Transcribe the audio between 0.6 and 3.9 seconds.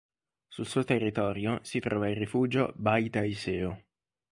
suo territorio si trova il Rifugio Baita Iseo.